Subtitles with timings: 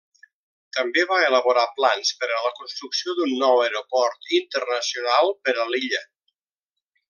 [0.77, 6.05] També va elaborar plans per a la construcció d'un nou aeroport internacional per a l'illa.